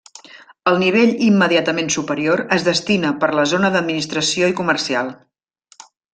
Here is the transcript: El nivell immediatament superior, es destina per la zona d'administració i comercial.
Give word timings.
El 0.69 0.77
nivell 0.83 1.11
immediatament 1.25 1.91
superior, 1.97 2.41
es 2.57 2.65
destina 2.69 3.13
per 3.25 3.29
la 3.41 3.45
zona 3.53 3.71
d'administració 3.77 4.51
i 4.55 4.57
comercial. 4.63 5.13